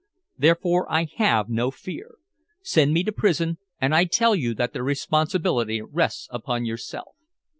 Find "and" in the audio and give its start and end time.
3.79-3.93